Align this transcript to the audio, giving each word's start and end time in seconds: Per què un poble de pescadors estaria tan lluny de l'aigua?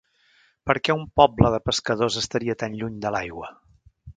Per 0.69 0.75
què 0.87 0.95
un 0.99 1.03
poble 1.21 1.51
de 1.55 1.59
pescadors 1.71 2.19
estaria 2.25 2.57
tan 2.65 2.81
lluny 2.81 2.99
de 3.05 3.17
l'aigua? 3.17 3.53